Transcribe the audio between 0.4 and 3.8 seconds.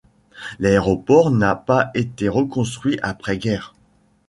L'aéroport n'a pas été reconstruit après guerre.